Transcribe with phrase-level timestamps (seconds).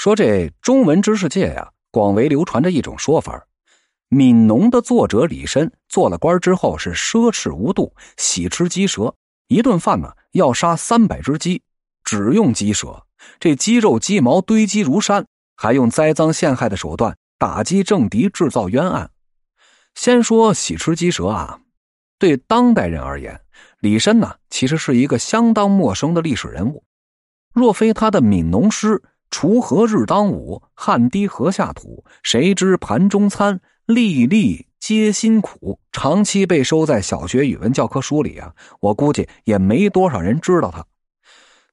[0.00, 3.46] 说这中文知识界呀，广为流传着一种说法：
[4.16, 9.14] 《悯农》的作者李绅做了官之后是奢侈无度，喜吃鸡舌，
[9.48, 11.60] 一顿饭呢要杀三百只鸡，
[12.02, 13.04] 只用鸡舌，
[13.38, 19.10] 这鸡肉鸡毛堆积如山，还用栽赃陷害的手段打击政敌，制造冤案。
[19.94, 21.60] 先说喜吃鸡舌啊，
[22.18, 23.38] 对当代人而言，
[23.80, 26.84] 李绅呢其实是一个相当陌生的历史人物，
[27.52, 29.02] 若非他的《悯农》诗。
[29.30, 32.04] 锄禾日当午，汗滴禾下土。
[32.22, 35.78] 谁知盘中餐，粒粒皆辛苦。
[35.92, 40.84] 长期被收在小学语文教科书里啊，我估计也没多少人知道他。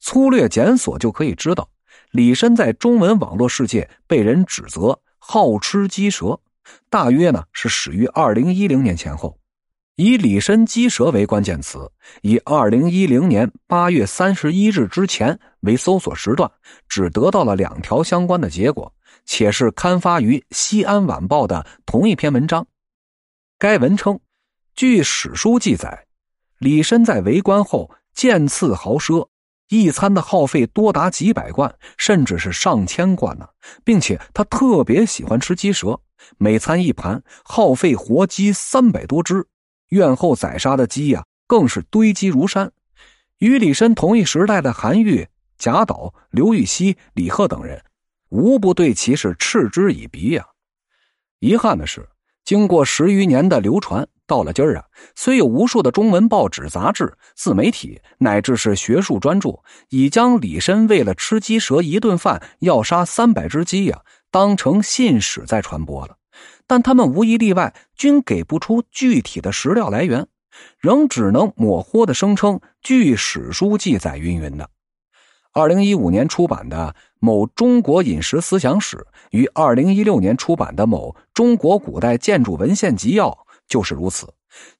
[0.00, 1.68] 粗略检索就可以知道，
[2.12, 6.40] 李绅在中文网络世界被人指责好吃鸡舌，
[6.90, 9.38] 大约呢是始于二零一零年前后。
[9.96, 16.50] 以李绅鸡舌为关键词，以二零一零年八月三十一日之前为搜索时段，
[16.86, 18.92] 只得到了两条相关的结果，
[19.24, 22.66] 且是刊发于《西安晚报》的同一篇文章。
[23.58, 24.20] 该文称，
[24.74, 26.06] 据史书记载，
[26.58, 29.26] 李绅在为官后渐次豪奢，
[29.70, 33.48] 一餐的耗费多达几百贯，甚至是上千贯呢，
[33.82, 35.98] 并且他特别喜欢吃鸡舌，
[36.36, 39.48] 每餐一盘，耗费活鸡三百多只。
[39.88, 42.72] 院后宰杀的鸡呀，更是堆积如山。
[43.38, 45.26] 与李绅同一时代的韩愈、
[45.58, 47.82] 贾岛、刘禹锡、李贺等人，
[48.30, 50.46] 无不对其是嗤之以鼻呀。
[51.38, 52.08] 遗憾的是，
[52.44, 54.84] 经过十余年的流传，到了今儿啊，
[55.14, 64.00] 虽有无数的中文报纸、杂志、自媒体，乃至是学术专著，已将李绅为了吃鸡蛇一顿饭要杀三百只鸡呀，
[64.30, 66.16] 当成信史在传播了。
[66.66, 70.26] 但他们无一例外均给不出具体的史料来源，
[70.78, 74.68] 仍只能模糊的声称据史书记载云云的。
[75.52, 78.96] 二零一五年出版的《某中国饮食思想史》
[79.30, 83.30] 与二零一六年出版的《某中国古代建筑文献集要》
[83.66, 84.32] 就是如此。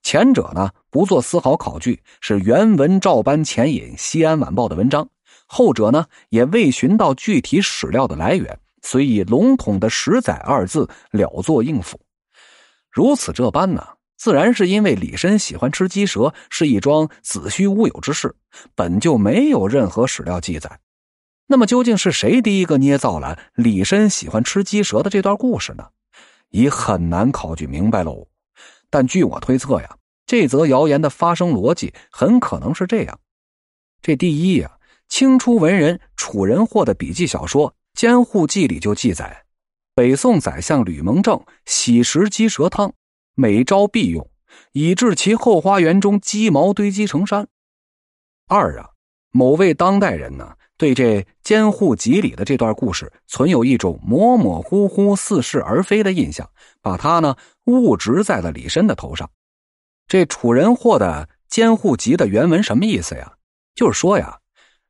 [0.03, 5.05] 前者呢不做丝毫考据，是原文照搬前引《西安晚报》的文章；
[5.47, 8.59] 后者呢也未寻到具体史料的来源。
[8.89, 11.99] 虽以笼统的“十载”二字了作应付，
[12.89, 13.85] 如此这般呢，
[14.17, 18.37] 自然是因为李绅喜欢吃鸡舌，是一桩子虚乌有之事，
[18.77, 20.79] 本就没有任何史料记载。
[21.49, 25.89] 那么，究竟是谁第一个捏造了李绅喜欢吃鸡舌的这段故事呢？
[26.51, 28.29] 已很难考据明白喽。
[28.89, 29.97] 但据我推测呀，
[30.27, 33.19] 这则谣言的发生逻辑很可能是这样：
[34.01, 37.71] 这第一呀，清初文人楚人获的笔记小说。
[37.97, 39.45] 《监护记》里就记载，
[39.95, 42.93] 北宋宰相吕蒙正喜食鸡舌汤，
[43.35, 44.31] 每朝必用，
[44.73, 47.49] 以致其后花园中鸡毛堆积成山。
[48.49, 48.91] 二啊，
[49.31, 56.51] 某位当代人呢，对这《监护集》里的这段故事存有一种模模糊糊、似是而非的印象，
[56.83, 57.35] 把他呢
[57.65, 59.31] 误植在了李绅的头上。
[60.07, 63.37] 这楚人获的《监护集》的原文什么意思呀？
[63.75, 64.41] 就是说呀，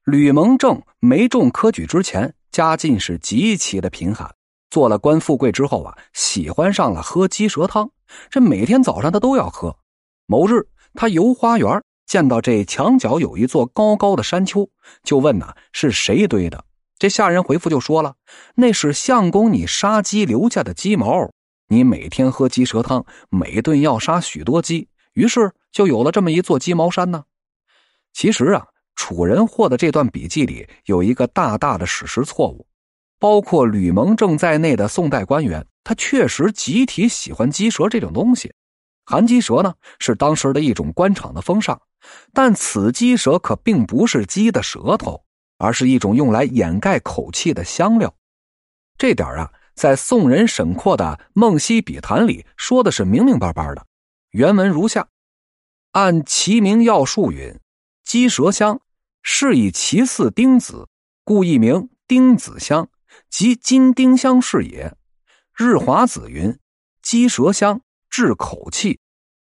[0.02, 2.34] 吕蒙正没中科举之前。
[2.56, 4.34] 家境是极其的贫寒，
[4.70, 7.90] 做了官富贵之后啊，喜欢上了喝鸡舌汤，
[8.30, 9.76] 这每天早上他都要喝。
[10.24, 14.66] 某日，他游花园，见到这墙角有一座高高的山丘，
[15.02, 16.64] 就问呐是谁堆的？
[16.98, 18.14] 这下人回复就说了，
[18.54, 21.30] 那是相公你杀鸡留下的鸡毛，
[21.68, 27.24] 你每天喝鸡舌汤，每顿要杀许多鸡，于是就有了这么一座鸡毛山呢。
[28.14, 28.68] 其实啊。
[28.96, 32.66] 楚人获的这段笔记里有一个大大的史实错误，
[33.20, 38.52] 包括吕蒙正在内的宋代官员，他确实集体喜欢鸡舌这种东西。
[39.04, 41.80] 含鸡舌呢是当时的一种官场的风尚，
[42.32, 45.22] 但此鸡舌可并不是鸡的舌头，
[45.58, 48.12] 而是一种用来掩盖口气的香料。
[48.98, 53.86] 这点啊，在宋人沈括的《梦溪笔谈》里说的是明明白白的。
[54.30, 55.06] 原文如下：
[55.92, 57.60] 按其名要术云，
[58.04, 58.80] 鸡舌香。
[59.28, 60.86] 是以其似丁子，
[61.24, 62.88] 故亦名丁子香，
[63.28, 64.96] 即金丁香是也。
[65.52, 66.56] 日华子云
[67.02, 69.00] ：“鸡舌香治口气。”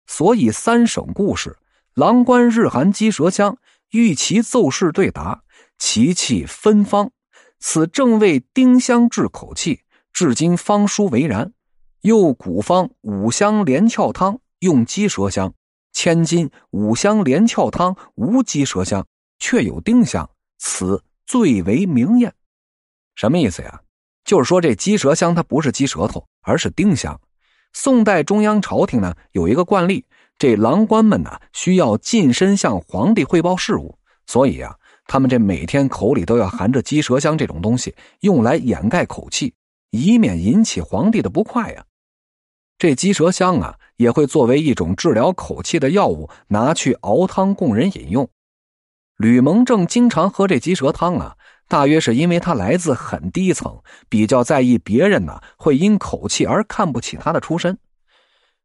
[0.06, 1.58] 所以三省故事，
[1.94, 3.58] 郎官日含鸡舌香，
[3.90, 5.42] 欲其奏事对答，
[5.78, 7.10] 其气芬芳。
[7.58, 9.80] 此正为丁香治口气，
[10.12, 11.52] 至今方书为然。
[12.02, 15.52] 又古方五香连翘汤用鸡舌香，
[15.92, 19.04] 千金五香连翘汤无鸡舌香。
[19.38, 20.28] 却有丁香，
[20.58, 22.32] 此最为明艳。
[23.14, 23.80] 什么意思呀？
[24.24, 27.20] 就是说这鸡舌香它不是鸡舌头，而是丁香。
[27.72, 30.04] 宋代中央朝廷呢有一个惯例，
[30.38, 33.96] 这郎官们呢需要近身向皇帝汇报事务，
[34.26, 34.74] 所以啊，
[35.06, 39.54] 他们这每天口里都要含着鸡舌香这种东西，用来掩盖口气，
[39.90, 41.84] 以免引起皇帝的不快呀。
[42.78, 48.28] 这鸡舌香啊，也会作为一种治疗口气的药物，拿去熬汤供人饮用。
[49.16, 51.34] 吕蒙正经常喝这鸡舌汤啊，
[51.68, 57.78] 大约是因为他来自很低层，比较在意别人呢会因口气而看不起他的出身。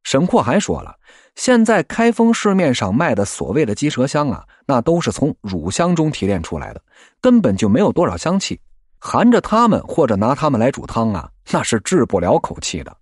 [0.03, 0.95] 沈括还说了，
[1.35, 6.81] 现在开封市面上卖的所谓的鸡舌香啊，那都是从乳香中提炼出来的，
[7.21, 8.59] 根本就没有多少香气，
[8.99, 12.97] 含着它们或者拿它们来煮汤啊，那是治不了口气的。